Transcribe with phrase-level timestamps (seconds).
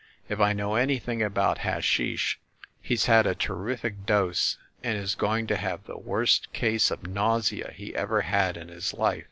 [0.29, 2.39] If I know anything about hashish,
[2.81, 7.71] he's had a terrific dose, and is going to have the worst case of nausea
[7.71, 9.19] he ever had in his life.